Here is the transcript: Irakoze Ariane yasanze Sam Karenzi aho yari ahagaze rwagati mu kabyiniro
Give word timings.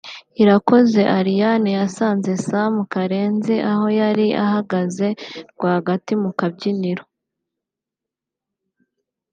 Irakoze 0.41 1.01
Ariane 1.19 1.69
yasanze 1.79 2.31
Sam 2.47 2.73
Karenzi 2.93 3.55
aho 3.71 3.85
yari 3.99 4.27
ahagaze 4.45 5.07
rwagati 5.51 6.13
mu 6.21 6.29
kabyiniro 6.39 7.03